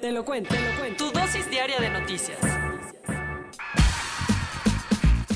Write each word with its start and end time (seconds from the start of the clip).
Te 0.00 0.12
lo 0.12 0.24
cuento, 0.24 0.54
te 0.54 0.60
lo 0.60 0.78
cuento. 0.78 1.10
Tu 1.10 1.18
dosis 1.18 1.50
diaria 1.50 1.80
de 1.80 1.90
noticias. 1.90 2.38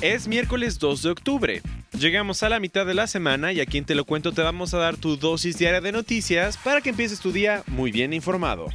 Es 0.01 0.29
miércoles 0.29 0.79
2 0.79 1.03
de 1.03 1.11
octubre. 1.11 1.63
Llegamos 1.99 2.45
a 2.45 2.49
la 2.49 2.61
mitad 2.61 2.87
de 2.87 2.95
la 2.95 3.09
semana 3.09 3.53
y 3.53 3.61
aquí 3.61 3.79
en 3.79 3.85
Te 3.85 3.97
lo 3.97 4.05
cuento 4.05 4.31
te 4.31 4.41
vamos 4.41 4.73
a 4.73 4.79
dar 4.79 4.97
tu 4.97 5.17
dosis 5.17 5.59
diaria 5.59 5.81
de 5.81 5.91
noticias 5.91 6.57
para 6.59 6.81
que 6.81 6.91
empieces 6.91 7.19
tu 7.19 7.33
día 7.33 7.65
muy 7.67 7.91
bien 7.91 8.13
informado. 8.13 8.69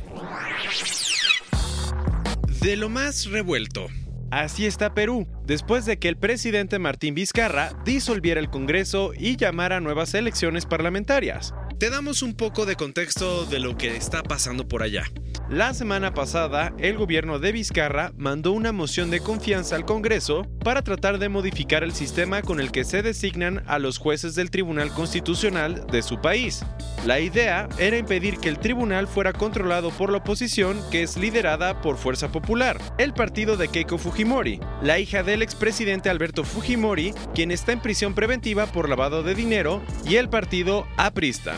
De 2.61 2.75
lo 2.75 2.89
más 2.89 3.25
revuelto. 3.27 3.87
Así 4.29 4.65
está 4.65 4.93
Perú, 4.93 5.25
después 5.45 5.85
de 5.85 5.99
que 5.99 6.09
el 6.09 6.17
presidente 6.17 6.79
Martín 6.79 7.15
Vizcarra 7.15 7.71
disolviera 7.85 8.41
el 8.41 8.49
Congreso 8.49 9.13
y 9.17 9.37
llamara 9.37 9.77
a 9.77 9.79
nuevas 9.79 10.13
elecciones 10.13 10.65
parlamentarias. 10.65 11.53
Te 11.79 11.91
damos 11.91 12.23
un 12.23 12.33
poco 12.33 12.65
de 12.65 12.75
contexto 12.75 13.45
de 13.45 13.59
lo 13.59 13.77
que 13.77 13.95
está 13.95 14.23
pasando 14.23 14.67
por 14.67 14.81
allá. 14.81 15.03
La 15.47 15.75
semana 15.75 16.11
pasada, 16.11 16.73
el 16.79 16.97
gobierno 16.97 17.37
de 17.37 17.51
Vizcarra 17.51 18.11
mandó 18.17 18.51
una 18.51 18.71
moción 18.71 19.11
de 19.11 19.19
confianza 19.19 19.75
al 19.75 19.85
Congreso 19.85 20.47
para 20.63 20.81
tratar 20.81 21.19
de 21.19 21.29
modificar 21.29 21.83
el 21.83 21.93
sistema 21.93 22.41
con 22.41 22.59
el 22.59 22.71
que 22.71 22.83
se 22.83 23.03
designan 23.03 23.63
a 23.67 23.77
los 23.77 23.99
jueces 23.99 24.33
del 24.33 24.49
Tribunal 24.49 24.89
Constitucional 24.91 25.85
de 25.85 26.01
su 26.01 26.19
país. 26.19 26.65
La 27.05 27.19
idea 27.19 27.69
era 27.77 27.97
impedir 27.97 28.39
que 28.39 28.49
el 28.49 28.59
tribunal 28.59 29.07
fuera 29.07 29.31
controlado 29.31 29.91
por 29.91 30.11
la 30.11 30.17
oposición, 30.17 30.81
que 30.91 31.03
es 31.03 31.15
liderada 31.15 31.79
por 31.81 31.97
Fuerza 31.97 32.29
Popular, 32.31 32.77
el 32.97 33.13
partido 33.13 33.55
de 33.55 33.67
Keiko 33.67 33.99
Fujimori, 33.99 34.59
la 34.81 34.99
hija 34.99 35.23
del 35.23 35.41
expresidente 35.41 36.09
Alberto 36.09 36.43
Fujimori, 36.43 37.13
quien 37.33 37.51
está 37.51 37.71
en 37.71 37.81
prisión 37.81 38.13
preventiva 38.13 38.67
por 38.67 38.89
lavado 38.89 39.23
de 39.23 39.35
dinero, 39.35 39.81
y 40.05 40.15
el 40.15 40.29
partido 40.29 40.87
aprista. 40.97 41.55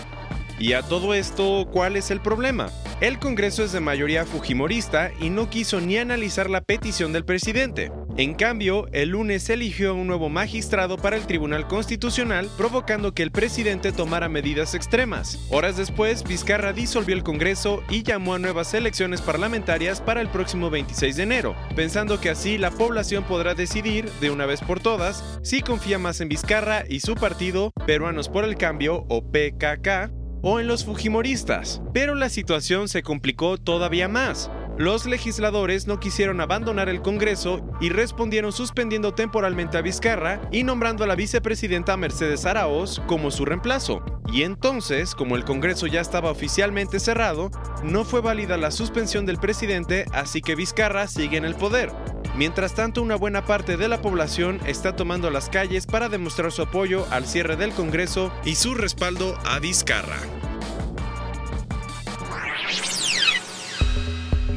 Y 0.59 0.73
a 0.73 0.81
todo 0.81 1.13
esto, 1.13 1.67
¿cuál 1.71 1.95
es 1.95 2.11
el 2.11 2.19
problema? 2.19 2.69
El 2.99 3.17
Congreso 3.17 3.63
es 3.63 3.71
de 3.71 3.79
mayoría 3.79 4.25
fujimorista 4.25 5.11
y 5.21 5.29
no 5.29 5.49
quiso 5.49 5.79
ni 5.79 5.97
analizar 5.97 6.49
la 6.49 6.61
petición 6.61 7.13
del 7.13 7.23
presidente. 7.23 7.91
En 8.19 8.33
cambio, 8.33 8.89
el 8.91 9.11
lunes 9.11 9.49
eligió 9.49 9.95
un 9.95 10.05
nuevo 10.05 10.27
magistrado 10.27 10.97
para 10.97 11.15
el 11.15 11.25
Tribunal 11.25 11.67
Constitucional, 11.67 12.49
provocando 12.57 13.13
que 13.13 13.23
el 13.23 13.31
presidente 13.31 13.93
tomara 13.93 14.27
medidas 14.27 14.75
extremas. 14.75 15.39
Horas 15.49 15.77
después, 15.77 16.25
Vizcarra 16.25 16.73
disolvió 16.73 17.15
el 17.15 17.23
Congreso 17.23 17.81
y 17.89 18.03
llamó 18.03 18.33
a 18.33 18.39
nuevas 18.39 18.73
elecciones 18.73 19.21
parlamentarias 19.21 20.01
para 20.01 20.19
el 20.19 20.27
próximo 20.27 20.69
26 20.69 21.15
de 21.15 21.23
enero, 21.23 21.55
pensando 21.77 22.19
que 22.19 22.29
así 22.29 22.57
la 22.57 22.71
población 22.71 23.23
podrá 23.23 23.55
decidir, 23.55 24.11
de 24.19 24.31
una 24.31 24.45
vez 24.45 24.59
por 24.59 24.81
todas, 24.81 25.39
si 25.41 25.61
confía 25.61 25.97
más 25.97 26.19
en 26.19 26.27
Vizcarra 26.27 26.83
y 26.89 26.99
su 26.99 27.15
partido, 27.15 27.71
Peruanos 27.85 28.27
por 28.27 28.43
el 28.43 28.57
Cambio 28.57 29.05
o 29.07 29.21
PKK, 29.31 30.11
o 30.41 30.59
en 30.59 30.67
los 30.67 30.83
Fujimoristas. 30.83 31.81
Pero 31.93 32.15
la 32.15 32.27
situación 32.27 32.89
se 32.89 33.01
complicó 33.01 33.57
todavía 33.57 34.09
más. 34.09 34.51
Los 34.79 35.05
legisladores 35.05 35.87
no 35.87 35.99
quisieron 35.99 36.39
abandonar 36.39 36.87
el 36.87 37.01
Congreso 37.01 37.59
y 37.81 37.89
respondieron 37.89 38.53
suspendiendo 38.53 39.13
temporalmente 39.13 39.77
a 39.77 39.81
Vizcarra 39.81 40.39
y 40.53 40.63
nombrando 40.63 41.03
a 41.03 41.07
la 41.07 41.15
vicepresidenta 41.15 41.97
Mercedes 41.97 42.45
Araoz 42.45 43.01
como 43.05 43.29
su 43.29 43.43
reemplazo. 43.43 44.01
Y 44.31 44.43
entonces, 44.43 45.15
como 45.15 45.35
el 45.35 45.43
Congreso 45.43 45.85
ya 45.85 45.99
estaba 45.99 46.31
oficialmente 46.31 47.01
cerrado, 47.01 47.51
no 47.83 48.05
fue 48.05 48.21
válida 48.21 48.55
la 48.55 48.71
suspensión 48.71 49.25
del 49.25 49.37
presidente, 49.37 50.05
así 50.13 50.41
que 50.41 50.55
Vizcarra 50.55 51.07
sigue 51.07 51.35
en 51.35 51.43
el 51.43 51.55
poder. 51.55 51.91
Mientras 52.37 52.73
tanto, 52.73 53.01
una 53.01 53.17
buena 53.17 53.43
parte 53.43 53.75
de 53.75 53.89
la 53.89 54.01
población 54.01 54.61
está 54.65 54.95
tomando 54.95 55.29
las 55.29 55.49
calles 55.49 55.87
para 55.87 56.07
demostrar 56.07 56.53
su 56.53 56.61
apoyo 56.61 57.05
al 57.11 57.25
cierre 57.25 57.57
del 57.57 57.73
Congreso 57.73 58.31
y 58.45 58.55
su 58.55 58.75
respaldo 58.75 59.37
a 59.43 59.59
Vizcarra. 59.59 60.19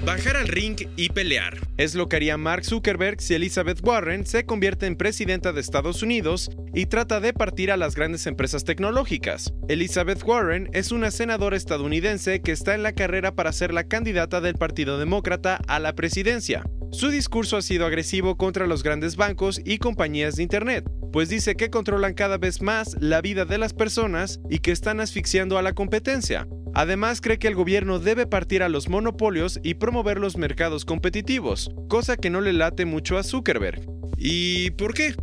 Bajar 0.05 0.37
al 0.37 0.49
ring 0.49 0.77
y 0.97 1.11
pelear. 1.11 1.59
Es 1.77 1.95
lo 1.95 2.09
que 2.09 2.17
haría 2.17 2.37
Mark 2.37 2.65
Zuckerberg 2.65 3.21
si 3.21 3.35
Elizabeth 3.35 3.87
Warren 3.87 4.27
se 4.27 4.45
convierte 4.45 4.87
en 4.87 4.97
presidenta 4.97 5.53
de 5.53 5.61
Estados 5.61 6.03
Unidos 6.03 6.51
y 6.75 6.87
trata 6.87 7.21
de 7.21 7.33
partir 7.33 7.71
a 7.71 7.77
las 7.77 7.95
grandes 7.95 8.27
empresas 8.27 8.65
tecnológicas. 8.65 9.53
Elizabeth 9.69 10.25
Warren 10.25 10.69
es 10.73 10.91
una 10.91 11.13
senadora 11.13 11.57
estadounidense 11.57 12.41
que 12.41 12.51
está 12.51 12.75
en 12.75 12.83
la 12.83 12.95
carrera 12.95 13.37
para 13.37 13.53
ser 13.53 13.73
la 13.73 13.85
candidata 13.85 14.41
del 14.41 14.57
Partido 14.57 14.99
Demócrata 14.99 15.61
a 15.69 15.79
la 15.79 15.95
presidencia. 15.95 16.65
Su 16.91 17.09
discurso 17.09 17.57
ha 17.57 17.63
sido 17.63 17.87
agresivo 17.87 18.37
contra 18.37 18.67
los 18.67 18.83
grandes 18.83 19.15
bancos 19.15 19.61
y 19.65 19.79
compañías 19.79 20.35
de 20.35 20.43
Internet, 20.43 20.85
pues 21.13 21.29
dice 21.29 21.55
que 21.55 21.71
controlan 21.71 22.15
cada 22.15 22.39
vez 22.39 22.61
más 22.61 22.97
la 22.99 23.21
vida 23.21 23.45
de 23.45 23.59
las 23.59 23.73
personas 23.73 24.41
y 24.51 24.59
que 24.59 24.73
están 24.73 24.99
asfixiando 24.99 25.59
a 25.59 25.63
la 25.63 25.75
competencia. 25.75 26.49
Además, 26.75 27.21
cree 27.21 27.39
que 27.39 27.49
el 27.49 27.55
gobierno 27.55 27.99
debe 27.99 28.27
partir 28.27 28.63
a 28.63 28.69
los 28.69 28.89
monopolios 28.89 29.61
y 29.63 29.75
promover 29.75 30.19
los 30.19 30.37
mercados 30.37 30.85
competitivos, 30.85 31.71
cosa 31.89 32.17
que 32.17 32.31
no 32.31 32.41
le 32.41 32.53
late 32.53 32.87
mucho 32.87 33.19
a 33.19 33.23
Zuckerberg. 33.23 33.83
¿Y 34.17 34.71
por 34.73 34.95
qué? 34.95 35.15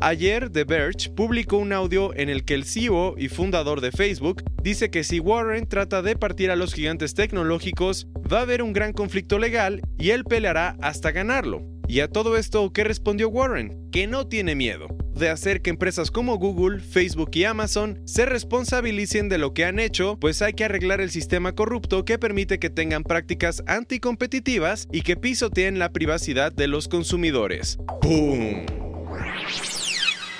Ayer, 0.00 0.50
The 0.50 0.64
Verge 0.64 1.10
publicó 1.10 1.56
un 1.56 1.72
audio 1.72 2.14
en 2.14 2.28
el 2.28 2.44
que 2.44 2.54
el 2.54 2.64
CEO 2.64 3.14
y 3.16 3.28
fundador 3.28 3.80
de 3.80 3.92
Facebook 3.92 4.42
dice 4.62 4.90
que 4.90 5.04
si 5.04 5.20
Warren 5.20 5.68
trata 5.68 6.02
de 6.02 6.16
partir 6.16 6.50
a 6.50 6.56
los 6.56 6.74
gigantes 6.74 7.14
tecnológicos, 7.14 8.08
va 8.30 8.40
a 8.40 8.42
haber 8.42 8.62
un 8.62 8.72
gran 8.72 8.92
conflicto 8.92 9.38
legal 9.38 9.80
y 9.96 10.10
él 10.10 10.24
peleará 10.24 10.76
hasta 10.82 11.12
ganarlo. 11.12 11.62
Y 11.86 12.00
a 12.00 12.08
todo 12.08 12.36
esto, 12.36 12.72
¿qué 12.72 12.82
respondió 12.82 13.28
Warren? 13.28 13.90
Que 13.92 14.06
no 14.06 14.26
tiene 14.26 14.54
miedo 14.54 14.88
de 15.14 15.30
hacer 15.30 15.62
que 15.62 15.70
empresas 15.70 16.10
como 16.10 16.36
Google, 16.36 16.80
Facebook 16.80 17.30
y 17.34 17.44
Amazon 17.44 18.00
se 18.04 18.26
responsabilicen 18.26 19.28
de 19.28 19.38
lo 19.38 19.54
que 19.54 19.64
han 19.64 19.78
hecho, 19.78 20.18
pues 20.20 20.42
hay 20.42 20.54
que 20.54 20.64
arreglar 20.64 21.00
el 21.00 21.10
sistema 21.10 21.54
corrupto 21.54 22.04
que 22.04 22.18
permite 22.18 22.58
que 22.58 22.70
tengan 22.70 23.04
prácticas 23.04 23.62
anticompetitivas 23.66 24.88
y 24.92 25.02
que 25.02 25.16
pisoteen 25.16 25.78
la 25.78 25.92
privacidad 25.92 26.52
de 26.52 26.68
los 26.68 26.88
consumidores. 26.88 27.78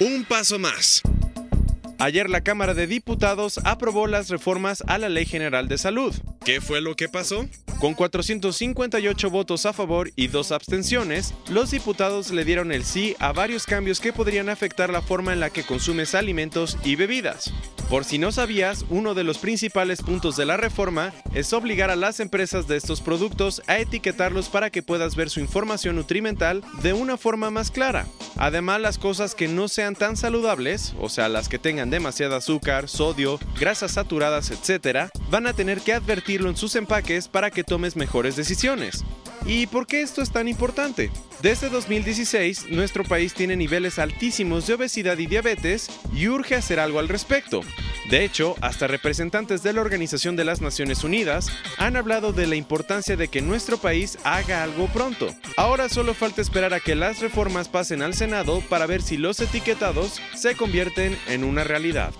Un 0.00 0.24
paso 0.28 0.58
más. 0.58 1.02
Ayer 1.98 2.28
la 2.28 2.42
Cámara 2.42 2.74
de 2.74 2.86
Diputados 2.86 3.60
aprobó 3.64 4.06
las 4.06 4.28
reformas 4.28 4.82
a 4.86 4.98
la 4.98 5.08
Ley 5.08 5.26
General 5.26 5.68
de 5.68 5.78
Salud. 5.78 6.14
¿Qué 6.44 6.60
fue 6.60 6.80
lo 6.80 6.96
que 6.96 7.08
pasó? 7.08 7.46
Con 7.84 7.92
458 7.92 9.28
votos 9.28 9.66
a 9.66 9.74
favor 9.74 10.10
y 10.16 10.28
dos 10.28 10.52
abstenciones, 10.52 11.34
los 11.50 11.70
diputados 11.70 12.30
le 12.30 12.46
dieron 12.46 12.72
el 12.72 12.82
sí 12.82 13.14
a 13.18 13.32
varios 13.32 13.66
cambios 13.66 14.00
que 14.00 14.10
podrían 14.10 14.48
afectar 14.48 14.88
la 14.88 15.02
forma 15.02 15.34
en 15.34 15.40
la 15.40 15.50
que 15.50 15.64
consumes 15.64 16.14
alimentos 16.14 16.78
y 16.82 16.96
bebidas. 16.96 17.52
Por 17.88 18.04
si 18.04 18.18
no 18.18 18.32
sabías, 18.32 18.84
uno 18.88 19.14
de 19.14 19.24
los 19.24 19.38
principales 19.38 20.00
puntos 20.00 20.36
de 20.36 20.46
la 20.46 20.56
reforma 20.56 21.12
es 21.34 21.52
obligar 21.52 21.90
a 21.90 21.96
las 21.96 22.18
empresas 22.18 22.66
de 22.66 22.76
estos 22.76 23.00
productos 23.00 23.62
a 23.66 23.78
etiquetarlos 23.78 24.48
para 24.48 24.70
que 24.70 24.82
puedas 24.82 25.16
ver 25.16 25.28
su 25.28 25.40
información 25.40 25.96
nutrimental 25.96 26.62
de 26.82 26.94
una 26.94 27.16
forma 27.16 27.50
más 27.50 27.70
clara. 27.70 28.06
Además, 28.36 28.80
las 28.80 28.98
cosas 28.98 29.34
que 29.34 29.48
no 29.48 29.68
sean 29.68 29.94
tan 29.94 30.16
saludables, 30.16 30.94
o 30.98 31.08
sea, 31.08 31.28
las 31.28 31.48
que 31.48 31.58
tengan 31.58 31.90
demasiado 31.90 32.36
azúcar, 32.36 32.88
sodio, 32.88 33.38
grasas 33.60 33.92
saturadas, 33.92 34.50
etc., 34.50 35.10
van 35.30 35.46
a 35.46 35.52
tener 35.52 35.80
que 35.80 35.92
advertirlo 35.92 36.48
en 36.48 36.56
sus 36.56 36.74
empaques 36.76 37.28
para 37.28 37.50
que 37.50 37.64
tomes 37.64 37.96
mejores 37.96 38.34
decisiones. 38.34 39.04
¿Y 39.46 39.66
por 39.66 39.86
qué 39.86 40.00
esto 40.00 40.22
es 40.22 40.30
tan 40.30 40.48
importante? 40.48 41.10
Desde 41.42 41.68
2016, 41.68 42.70
nuestro 42.70 43.04
país 43.04 43.34
tiene 43.34 43.56
niveles 43.56 43.98
altísimos 43.98 44.66
de 44.66 44.74
obesidad 44.74 45.18
y 45.18 45.26
diabetes 45.26 45.90
y 46.14 46.28
urge 46.28 46.54
hacer 46.54 46.80
algo 46.80 46.98
al 46.98 47.08
respecto. 47.08 47.60
De 48.08 48.24
hecho, 48.24 48.54
hasta 48.62 48.86
representantes 48.86 49.62
de 49.62 49.74
la 49.74 49.82
Organización 49.82 50.34
de 50.36 50.44
las 50.44 50.62
Naciones 50.62 51.04
Unidas 51.04 51.50
han 51.76 51.96
hablado 51.96 52.32
de 52.32 52.46
la 52.46 52.56
importancia 52.56 53.16
de 53.16 53.28
que 53.28 53.42
nuestro 53.42 53.76
país 53.76 54.18
haga 54.24 54.62
algo 54.62 54.86
pronto. 54.88 55.34
Ahora 55.58 55.90
solo 55.90 56.14
falta 56.14 56.40
esperar 56.40 56.72
a 56.72 56.80
que 56.80 56.94
las 56.94 57.20
reformas 57.20 57.68
pasen 57.68 58.00
al 58.00 58.14
Senado 58.14 58.62
para 58.70 58.86
ver 58.86 59.02
si 59.02 59.18
los 59.18 59.40
etiquetados 59.40 60.22
se 60.34 60.56
convierten 60.56 61.18
en 61.28 61.44
una 61.44 61.64
realidad. 61.64 62.14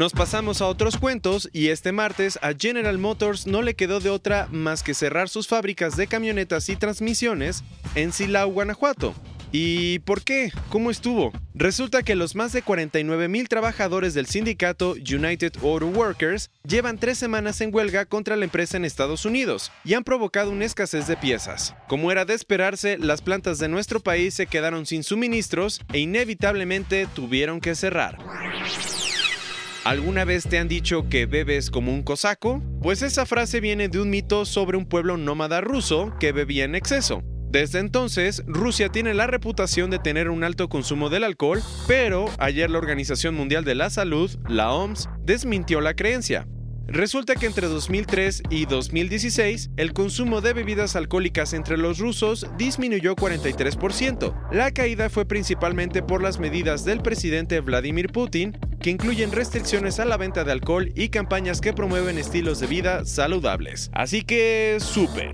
Nos 0.00 0.14
pasamos 0.14 0.62
a 0.62 0.66
otros 0.66 0.96
cuentos 0.96 1.50
y 1.52 1.68
este 1.68 1.92
martes 1.92 2.38
a 2.40 2.54
General 2.58 2.96
Motors 2.96 3.46
no 3.46 3.60
le 3.60 3.74
quedó 3.74 4.00
de 4.00 4.08
otra 4.08 4.48
más 4.50 4.82
que 4.82 4.94
cerrar 4.94 5.28
sus 5.28 5.46
fábricas 5.46 5.94
de 5.94 6.06
camionetas 6.06 6.70
y 6.70 6.76
transmisiones 6.76 7.62
en 7.94 8.10
Silao, 8.10 8.48
Guanajuato. 8.48 9.14
¿Y 9.52 9.98
por 9.98 10.22
qué? 10.22 10.52
¿Cómo 10.70 10.90
estuvo? 10.90 11.32
Resulta 11.52 12.02
que 12.02 12.14
los 12.14 12.34
más 12.34 12.52
de 12.52 12.62
49 12.62 13.28
mil 13.28 13.46
trabajadores 13.50 14.14
del 14.14 14.24
sindicato 14.24 14.92
United 14.92 15.52
Auto 15.62 15.88
Workers 15.88 16.48
llevan 16.66 16.96
tres 16.96 17.18
semanas 17.18 17.60
en 17.60 17.74
huelga 17.74 18.06
contra 18.06 18.36
la 18.36 18.46
empresa 18.46 18.78
en 18.78 18.86
Estados 18.86 19.26
Unidos 19.26 19.70
y 19.84 19.92
han 19.92 20.04
provocado 20.04 20.50
una 20.50 20.64
escasez 20.64 21.08
de 21.08 21.18
piezas. 21.18 21.74
Como 21.88 22.10
era 22.10 22.24
de 22.24 22.32
esperarse, 22.32 22.96
las 22.96 23.20
plantas 23.20 23.58
de 23.58 23.68
nuestro 23.68 24.00
país 24.00 24.32
se 24.32 24.46
quedaron 24.46 24.86
sin 24.86 25.02
suministros 25.02 25.82
e 25.92 25.98
inevitablemente 25.98 27.06
tuvieron 27.14 27.60
que 27.60 27.74
cerrar. 27.74 28.16
¿Alguna 29.84 30.26
vez 30.26 30.44
te 30.44 30.58
han 30.58 30.68
dicho 30.68 31.08
que 31.08 31.24
bebes 31.24 31.70
como 31.70 31.90
un 31.92 32.02
cosaco? 32.02 32.62
Pues 32.82 33.00
esa 33.00 33.24
frase 33.24 33.60
viene 33.60 33.88
de 33.88 33.98
un 33.98 34.10
mito 34.10 34.44
sobre 34.44 34.76
un 34.76 34.84
pueblo 34.84 35.16
nómada 35.16 35.62
ruso 35.62 36.12
que 36.20 36.32
bebía 36.32 36.64
en 36.64 36.74
exceso. 36.74 37.22
Desde 37.48 37.78
entonces, 37.78 38.42
Rusia 38.46 38.90
tiene 38.90 39.14
la 39.14 39.26
reputación 39.26 39.88
de 39.90 39.98
tener 39.98 40.28
un 40.28 40.44
alto 40.44 40.68
consumo 40.68 41.08
del 41.08 41.24
alcohol, 41.24 41.62
pero 41.88 42.26
ayer 42.38 42.70
la 42.70 42.76
Organización 42.76 43.34
Mundial 43.34 43.64
de 43.64 43.74
la 43.74 43.88
Salud, 43.88 44.30
la 44.48 44.70
OMS, 44.70 45.08
desmintió 45.24 45.80
la 45.80 45.94
creencia. 45.94 46.46
Resulta 46.86 47.36
que 47.36 47.46
entre 47.46 47.68
2003 47.68 48.42
y 48.50 48.66
2016, 48.66 49.70
el 49.76 49.92
consumo 49.92 50.40
de 50.40 50.52
bebidas 50.52 50.94
alcohólicas 50.94 51.54
entre 51.54 51.78
los 51.78 51.98
rusos 51.98 52.46
disminuyó 52.58 53.16
43%. 53.16 54.34
La 54.52 54.72
caída 54.72 55.08
fue 55.08 55.24
principalmente 55.24 56.02
por 56.02 56.22
las 56.22 56.38
medidas 56.38 56.84
del 56.84 57.00
presidente 57.00 57.60
Vladimir 57.60 58.08
Putin, 58.08 58.58
que 58.80 58.90
incluyen 58.90 59.32
restricciones 59.32 60.00
a 60.00 60.04
la 60.04 60.16
venta 60.16 60.44
de 60.44 60.52
alcohol 60.52 60.92
y 60.94 61.10
campañas 61.10 61.60
que 61.60 61.72
promueven 61.72 62.18
estilos 62.18 62.60
de 62.60 62.66
vida 62.66 63.04
saludables. 63.04 63.90
Así 63.92 64.22
que, 64.22 64.78
súper. 64.80 65.32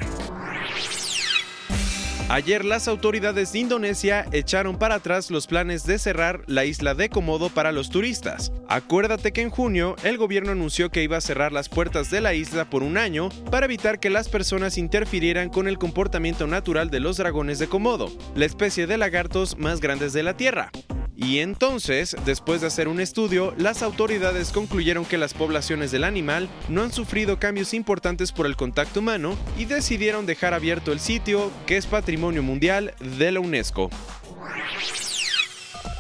Ayer 2.29 2.65
las 2.65 2.89
autoridades 2.89 3.53
de 3.53 3.61
Indonesia 3.61 4.27
echaron 4.33 4.79
para 4.79 4.97
atrás 4.97 5.31
los 5.31 5.47
planes 5.47 5.87
de 5.87 5.97
cerrar 5.97 6.43
la 6.49 6.65
isla 6.65 6.95
de 6.95 7.09
Komodo 7.09 7.51
para 7.51 7.71
los 7.71 7.89
turistas. 7.89 8.51
Acuérdate 8.69 9.33
que 9.33 9.43
en 9.43 9.51
junio 9.51 9.95
el 10.03 10.19
gobierno 10.19 10.51
anunció 10.51 10.91
que 10.91 11.05
iba 11.05 11.17
a 11.17 11.21
cerrar 11.21 11.53
las 11.53 11.69
puertas 11.69 12.11
de 12.11 12.21
la 12.21 12.35
isla 12.35 12.65
por 12.69 12.83
un 12.83 12.99
año 12.99 13.29
para 13.53 13.67
evitar 13.67 14.01
que 14.01 14.11
las 14.11 14.29
personas 14.29 14.77
interfirieran 14.77 15.51
con 15.51 15.69
el 15.69 15.79
comportamiento 15.79 16.49
natural 16.49 16.91
de 16.91 16.99
los 16.99 17.17
dragones 17.17 17.61
de 17.61 17.69
Komodo, 17.69 18.11
la 18.35 18.45
especie 18.45 18.89
de 18.89 18.99
lagartos 18.99 19.57
más 19.57 19.81
grandes 19.81 20.13
de 20.13 20.25
la 20.25 20.37
Tierra. 20.37 20.73
Y 21.17 21.39
entonces, 21.39 22.15
después 22.27 22.61
de 22.61 22.67
hacer 22.67 22.89
un 22.89 23.01
estudio, 23.01 23.55
las 23.57 23.83
autoridades 23.83 24.53
concluyeron 24.53 25.07
que 25.07 25.17
las 25.17 25.33
poblaciones 25.33 25.91
del 25.91 26.05
animal 26.05 26.49
no 26.69 26.83
han 26.83 26.93
sufrido 26.93 27.39
cambios 27.39 27.73
importantes 27.73 28.33
por 28.33 28.45
el 28.45 28.55
contacto 28.57 29.01
humano 29.01 29.35
y 29.57 29.65
decidieron 29.65 30.27
dejar 30.27 30.53
abierto 30.53 30.93
el 30.93 31.01
sitio, 31.01 31.51
que 31.67 31.79
es 31.79 31.87
patrimonio 31.87 32.43
mundial 32.43 32.95
de 33.01 33.33
la 33.33 33.41
UNESCO. 33.41 33.89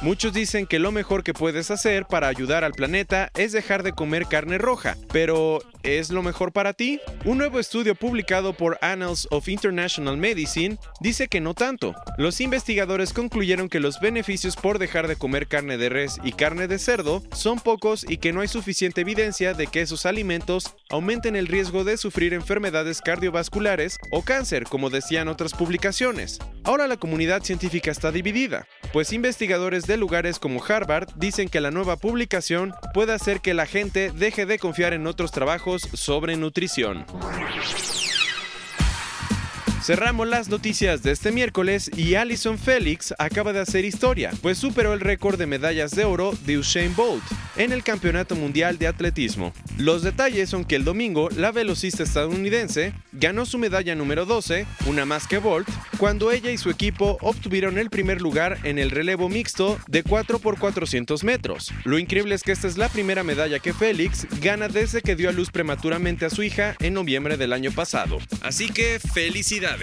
Muchos 0.02 0.34
dicen 0.34 0.66
que 0.66 0.78
lo 0.78 0.92
mejor 0.92 1.24
que 1.24 1.32
puedes 1.32 1.70
hacer 1.70 2.04
para 2.04 2.28
ayudar 2.28 2.64
al 2.64 2.72
planeta 2.72 3.30
es 3.34 3.52
dejar 3.52 3.82
de 3.82 3.92
comer 3.92 4.26
carne 4.26 4.58
roja, 4.58 4.94
pero 5.10 5.60
¿es 5.82 6.10
lo 6.10 6.22
mejor 6.22 6.52
para 6.52 6.74
ti? 6.74 7.00
Un 7.24 7.38
nuevo 7.38 7.58
estudio 7.58 7.94
publicado 7.94 8.52
por 8.52 8.78
Annals 8.82 9.26
of 9.30 9.48
International 9.48 10.18
Medicine 10.18 10.76
dice 11.00 11.28
que 11.28 11.40
no 11.40 11.54
tanto. 11.54 11.94
Los 12.18 12.42
investigadores 12.42 13.14
concluyeron 13.14 13.70
que 13.70 13.80
los 13.80 13.98
beneficios 13.98 14.54
por 14.56 14.78
dejar 14.78 15.08
de 15.08 15.16
comer 15.16 15.46
carne 15.46 15.78
de 15.78 15.88
res 15.88 16.18
y 16.22 16.32
carne 16.32 16.68
de 16.68 16.78
cerdo 16.78 17.22
son 17.32 17.58
pocos 17.58 18.04
y 18.06 18.18
que 18.18 18.34
no 18.34 18.42
hay 18.42 18.48
suficiente 18.48 19.00
evidencia 19.00 19.54
de 19.54 19.66
que 19.66 19.80
esos 19.80 20.04
alimentos 20.04 20.74
aumenten 20.90 21.36
el 21.36 21.46
riesgo 21.46 21.84
de 21.84 21.96
sufrir 21.96 22.34
enfermedades 22.34 23.00
cardiovasculares 23.00 23.96
o 24.10 24.22
cáncer, 24.22 24.64
como 24.64 24.90
decían 24.90 25.28
otras 25.28 25.54
publicaciones. 25.54 26.38
Ahora 26.64 26.86
la 26.86 26.98
comunidad 26.98 27.42
científica 27.44 27.90
está 27.90 28.12
dividida, 28.12 28.66
pues 28.96 29.12
investigadores 29.12 29.86
de 29.86 29.98
lugares 29.98 30.38
como 30.38 30.64
Harvard 30.64 31.10
dicen 31.16 31.50
que 31.50 31.60
la 31.60 31.70
nueva 31.70 31.96
publicación 31.96 32.72
puede 32.94 33.12
hacer 33.12 33.42
que 33.42 33.52
la 33.52 33.66
gente 33.66 34.10
deje 34.10 34.46
de 34.46 34.58
confiar 34.58 34.94
en 34.94 35.06
otros 35.06 35.32
trabajos 35.32 35.82
sobre 35.92 36.34
nutrición. 36.38 37.04
Cerramos 39.86 40.26
las 40.26 40.48
noticias 40.48 41.04
de 41.04 41.12
este 41.12 41.30
miércoles 41.30 41.92
y 41.96 42.16
Alison 42.16 42.58
Felix 42.58 43.14
acaba 43.20 43.52
de 43.52 43.60
hacer 43.60 43.84
historia, 43.84 44.32
pues 44.42 44.58
superó 44.58 44.92
el 44.92 44.98
récord 44.98 45.38
de 45.38 45.46
medallas 45.46 45.92
de 45.92 46.04
oro 46.04 46.32
de 46.44 46.58
Usain 46.58 46.92
Bolt 46.96 47.22
en 47.54 47.70
el 47.70 47.84
Campeonato 47.84 48.34
Mundial 48.34 48.78
de 48.78 48.88
Atletismo. 48.88 49.52
Los 49.78 50.02
detalles 50.02 50.50
son 50.50 50.64
que 50.64 50.74
el 50.74 50.82
domingo 50.82 51.28
la 51.30 51.52
velocista 51.52 52.02
estadounidense 52.02 52.94
ganó 53.12 53.46
su 53.46 53.58
medalla 53.58 53.94
número 53.94 54.26
12, 54.26 54.66
una 54.86 55.04
más 55.04 55.28
que 55.28 55.38
Bolt, 55.38 55.68
cuando 55.98 56.32
ella 56.32 56.50
y 56.50 56.58
su 56.58 56.68
equipo 56.68 57.16
obtuvieron 57.20 57.78
el 57.78 57.88
primer 57.88 58.20
lugar 58.20 58.58
en 58.64 58.80
el 58.80 58.90
relevo 58.90 59.28
mixto 59.28 59.78
de 59.86 60.02
4 60.02 60.38
x 60.38 60.58
400 60.58 61.22
metros. 61.22 61.72
Lo 61.84 62.00
increíble 62.00 62.34
es 62.34 62.42
que 62.42 62.50
esta 62.50 62.66
es 62.66 62.76
la 62.76 62.88
primera 62.88 63.22
medalla 63.22 63.60
que 63.60 63.72
Félix 63.72 64.26
gana 64.40 64.66
desde 64.66 65.00
que 65.00 65.14
dio 65.14 65.28
a 65.28 65.32
luz 65.32 65.52
prematuramente 65.52 66.24
a 66.24 66.30
su 66.30 66.42
hija 66.42 66.74
en 66.80 66.94
noviembre 66.94 67.36
del 67.36 67.52
año 67.52 67.70
pasado. 67.70 68.18
Así 68.42 68.68
que 68.68 68.98
felicidades. 68.98 69.75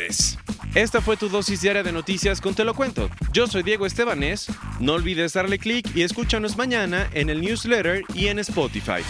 Esta 0.75 1.01
fue 1.01 1.17
tu 1.17 1.29
dosis 1.29 1.61
diaria 1.61 1.83
de 1.83 1.91
noticias 1.91 2.41
con 2.41 2.55
Te 2.55 2.63
lo 2.63 2.73
cuento. 2.73 3.09
Yo 3.31 3.47
soy 3.47 3.63
Diego 3.63 3.85
Estebanés. 3.85 4.47
No 4.79 4.93
olvides 4.93 5.33
darle 5.33 5.59
clic 5.59 5.87
y 5.95 6.01
escúchanos 6.01 6.57
mañana 6.57 7.09
en 7.13 7.29
el 7.29 7.41
newsletter 7.41 8.03
y 8.13 8.27
en 8.27 8.39
Spotify. 8.39 9.03